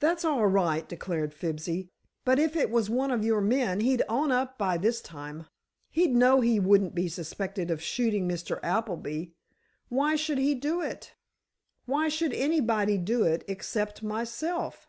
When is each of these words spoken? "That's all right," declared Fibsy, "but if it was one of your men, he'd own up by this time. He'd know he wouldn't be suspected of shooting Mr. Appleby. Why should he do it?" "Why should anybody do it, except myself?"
"That's 0.00 0.24
all 0.24 0.48
right," 0.48 0.88
declared 0.88 1.32
Fibsy, 1.32 1.88
"but 2.24 2.40
if 2.40 2.56
it 2.56 2.70
was 2.72 2.90
one 2.90 3.12
of 3.12 3.24
your 3.24 3.40
men, 3.40 3.78
he'd 3.78 4.02
own 4.08 4.32
up 4.32 4.58
by 4.58 4.76
this 4.76 5.00
time. 5.00 5.46
He'd 5.90 6.12
know 6.12 6.40
he 6.40 6.58
wouldn't 6.58 6.92
be 6.92 7.06
suspected 7.06 7.70
of 7.70 7.80
shooting 7.80 8.28
Mr. 8.28 8.58
Appleby. 8.64 9.26
Why 9.88 10.16
should 10.16 10.38
he 10.38 10.56
do 10.56 10.80
it?" 10.82 11.14
"Why 11.86 12.08
should 12.08 12.32
anybody 12.32 12.98
do 12.98 13.22
it, 13.22 13.44
except 13.46 14.02
myself?" 14.02 14.88